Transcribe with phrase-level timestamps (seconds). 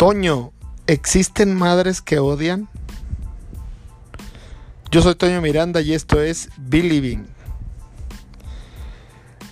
[0.00, 0.54] Toño,
[0.86, 2.70] ¿existen madres que odian?
[4.90, 7.26] Yo soy Toño Miranda y esto es Believing.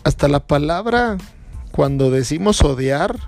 [0.05, 1.19] Hasta la palabra,
[1.71, 3.19] cuando decimos odiar,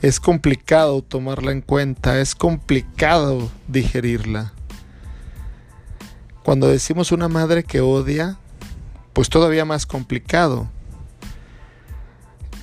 [0.00, 4.54] es complicado tomarla en cuenta, es complicado digerirla.
[6.42, 8.38] Cuando decimos una madre que odia,
[9.12, 10.70] pues todavía más complicado.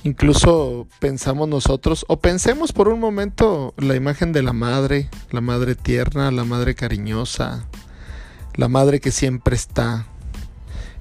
[0.04, 5.74] Incluso pensamos nosotros, o pensemos por un momento la imagen de la madre, la madre
[5.74, 7.64] tierna, la madre cariñosa,
[8.54, 10.04] la madre que siempre está.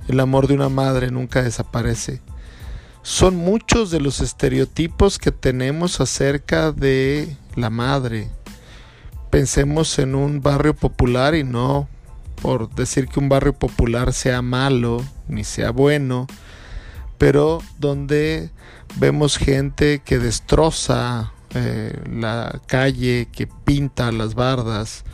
[0.08, 2.22] El amor de una madre nunca desaparece.
[3.02, 8.30] Son muchos de los estereotipos que tenemos acerca de la madre.
[9.30, 11.90] Pensemos en un barrio popular y no
[12.42, 16.28] por decir que un barrio popular sea malo ni sea bueno,
[17.24, 18.50] pero donde
[18.98, 25.06] vemos gente que destroza eh, la calle, que pinta las bardas.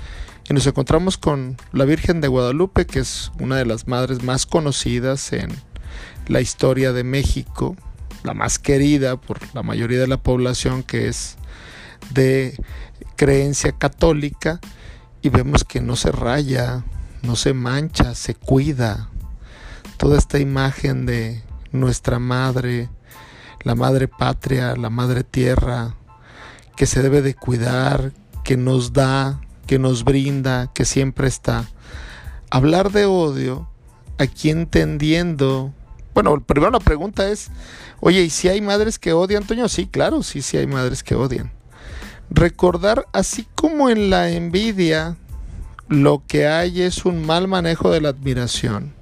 [0.50, 4.48] Y nos encontramos con la Virgen de Guadalupe, que es una de las madres más
[4.48, 5.52] conocidas en
[6.28, 7.76] la historia de México,
[8.24, 11.38] la más querida por la mayoría de la población que es
[12.10, 12.60] de
[13.18, 14.60] creencia católica,
[15.22, 16.84] y vemos que no se raya,
[17.22, 19.10] no se mancha, se cuida.
[19.98, 22.90] Toda esta imagen de nuestra madre,
[23.64, 25.96] la madre patria, la madre tierra,
[26.76, 31.66] que se debe de cuidar, que nos da, que nos brinda, que siempre está.
[32.50, 33.70] Hablar de odio,
[34.18, 35.74] aquí entendiendo,
[36.14, 37.50] bueno, primero la pregunta es,
[38.00, 39.70] oye, ¿y si hay madres que odian, Toño?
[39.70, 41.52] Sí, claro, sí, sí hay madres que odian.
[42.30, 45.18] Recordar, así como en la envidia,
[45.88, 48.94] lo que hay es un mal manejo de la admiración.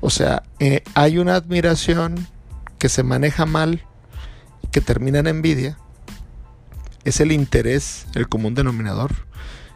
[0.00, 2.26] O sea, eh, hay una admiración
[2.78, 3.84] que se maneja mal,
[4.72, 5.78] que termina en envidia,
[7.04, 9.12] es el interés, el común denominador.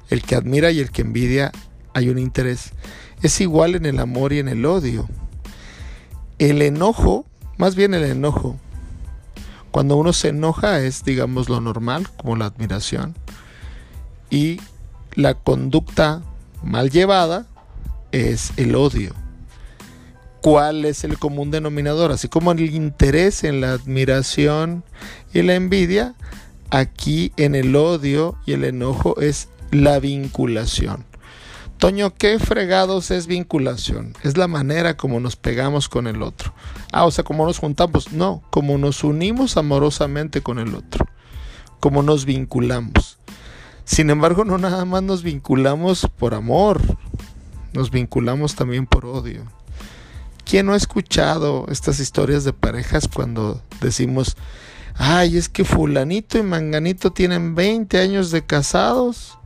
[0.08, 1.52] El que admira y el que envidia
[1.94, 2.72] hay un interés.
[3.22, 5.08] Es igual en el amor y en el odio.
[6.38, 7.26] El enojo,
[7.56, 8.56] más bien el enojo,
[9.70, 13.14] cuando uno se enoja es, digamos, lo normal, como la admiración.
[14.30, 14.60] Y
[15.14, 16.22] la conducta
[16.62, 17.46] mal llevada
[18.12, 19.23] es el odio
[20.44, 24.84] cuál es el común denominador, así como el interés en la admiración
[25.32, 26.16] y la envidia,
[26.69, 31.06] aquí en el odio y el enojo es la vinculación.
[31.78, 34.12] Toño, ¿qué fregados es vinculación?
[34.22, 36.53] Es la manera como nos pegamos con el otro.
[36.93, 38.12] Ah, o sea, como nos juntamos.
[38.12, 41.06] No, como nos unimos amorosamente con el otro.
[41.81, 43.16] Como nos vinculamos.
[43.87, 46.82] Sin embargo, no nada más nos vinculamos por amor.
[47.72, 49.47] Nos vinculamos también por odio.
[50.44, 54.37] ¿Quién no ha escuchado estas historias de parejas cuando decimos,
[54.94, 59.38] ay, es que fulanito y manganito tienen 20 años de casados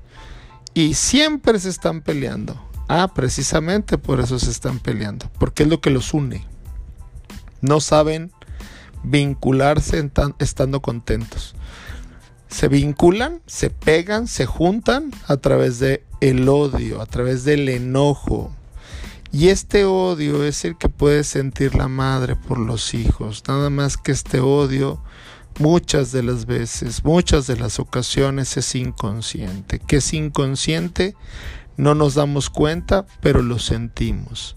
[0.75, 2.61] y siempre se están peleando?
[2.89, 6.45] Ah, precisamente por eso se están peleando, porque es lo que los une.
[7.61, 8.33] No saben
[9.03, 11.55] vincularse estando contentos.
[12.49, 18.53] Se vinculan, se pegan, se juntan a través de el odio, a través del enojo,
[19.31, 23.43] y este odio es el que puede sentir la madre por los hijos.
[23.47, 25.03] Nada más que este odio
[25.59, 29.81] muchas de las veces, muchas de las ocasiones es inconsciente.
[29.81, 31.15] Que es inconsciente,
[31.77, 34.57] no nos damos cuenta, pero lo sentimos.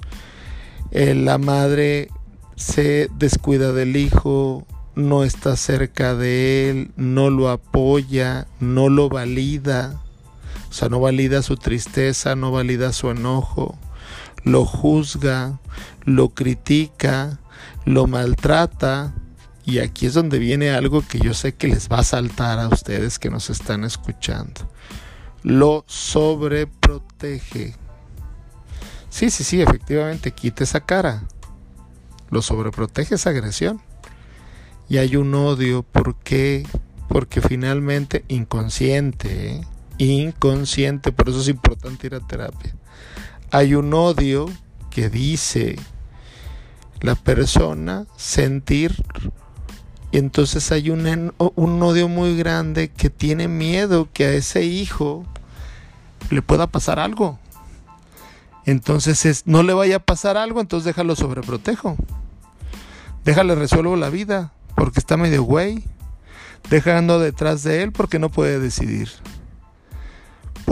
[0.91, 2.07] Eh, la madre
[2.55, 4.65] se descuida del hijo,
[4.95, 10.01] no está cerca de él, no lo apoya, no lo valida.
[10.69, 13.77] O sea, no valida su tristeza, no valida su enojo
[14.43, 15.59] lo juzga,
[16.03, 17.39] lo critica,
[17.85, 19.13] lo maltrata.
[19.63, 22.67] Y aquí es donde viene algo que yo sé que les va a saltar a
[22.67, 24.69] ustedes que nos están escuchando.
[25.43, 27.75] Lo sobreprotege.
[29.09, 31.23] Sí, sí, sí, efectivamente, quita esa cara.
[32.29, 33.81] Lo sobreprotege esa agresión.
[34.89, 36.65] Y hay un odio, ¿por qué?
[37.07, 39.61] Porque finalmente inconsciente, ¿eh?
[39.97, 42.73] inconsciente, por eso es importante ir a terapia
[43.51, 44.49] hay un odio
[44.89, 45.77] que dice
[47.01, 49.03] la persona sentir
[50.11, 55.25] y entonces hay un, un, odio muy grande que tiene miedo que a ese hijo
[56.29, 57.39] le pueda pasar algo.
[58.65, 61.95] Entonces es, no le vaya a pasar algo, entonces déjalo sobreprotejo.
[63.23, 65.83] Déjale resuelvo la vida porque está medio güey.
[66.69, 69.09] Dejando detrás de él porque no puede decidir.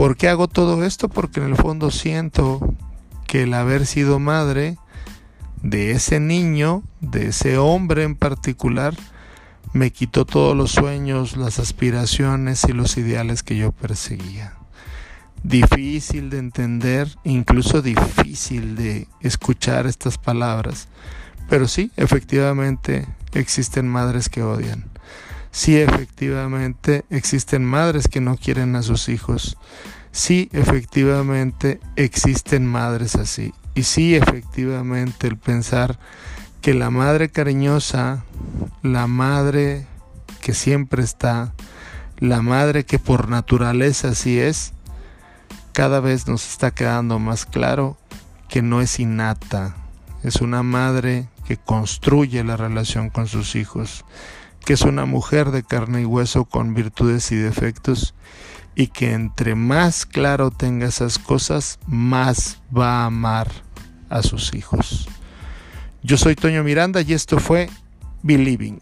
[0.00, 1.10] ¿Por qué hago todo esto?
[1.10, 2.74] Porque en el fondo siento
[3.26, 4.78] que el haber sido madre
[5.62, 8.94] de ese niño, de ese hombre en particular,
[9.74, 14.54] me quitó todos los sueños, las aspiraciones y los ideales que yo perseguía.
[15.42, 20.88] Difícil de entender, incluso difícil de escuchar estas palabras,
[21.50, 24.89] pero sí, efectivamente existen madres que odian.
[25.50, 29.56] Sí, efectivamente existen madres que no quieren a sus hijos.
[30.12, 33.52] Sí, efectivamente existen madres así.
[33.74, 35.98] Y sí, efectivamente el pensar
[36.60, 38.24] que la madre cariñosa,
[38.82, 39.86] la madre
[40.40, 41.52] que siempre está,
[42.18, 44.72] la madre que por naturaleza así es,
[45.72, 47.96] cada vez nos está quedando más claro
[48.48, 49.76] que no es innata,
[50.22, 54.04] es una madre que construye la relación con sus hijos,
[54.64, 58.14] que es una mujer de carne y hueso con virtudes y defectos
[58.74, 63.48] y que entre más claro tenga esas cosas, más va a amar
[64.08, 65.08] a sus hijos.
[66.02, 67.68] Yo soy Toño Miranda y esto fue
[68.22, 68.80] Believing.